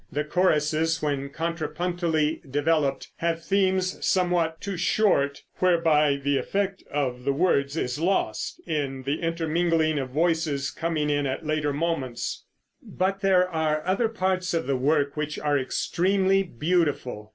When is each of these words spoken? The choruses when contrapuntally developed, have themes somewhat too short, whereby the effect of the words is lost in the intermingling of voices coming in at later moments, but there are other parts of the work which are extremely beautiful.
The 0.11 0.23
choruses 0.23 0.99
when 1.03 1.29
contrapuntally 1.29 2.41
developed, 2.49 3.09
have 3.17 3.43
themes 3.43 4.03
somewhat 4.03 4.59
too 4.59 4.75
short, 4.75 5.43
whereby 5.59 6.15
the 6.15 6.39
effect 6.39 6.83
of 6.91 7.23
the 7.23 7.31
words 7.31 7.77
is 7.77 7.99
lost 7.99 8.59
in 8.65 9.03
the 9.03 9.21
intermingling 9.21 9.99
of 9.99 10.09
voices 10.09 10.71
coming 10.71 11.11
in 11.11 11.27
at 11.27 11.45
later 11.45 11.71
moments, 11.71 12.45
but 12.81 13.21
there 13.21 13.47
are 13.47 13.85
other 13.85 14.09
parts 14.09 14.55
of 14.55 14.65
the 14.65 14.75
work 14.75 15.15
which 15.15 15.37
are 15.37 15.59
extremely 15.59 16.41
beautiful. 16.41 17.29